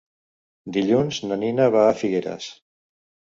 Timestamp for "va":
1.77-1.85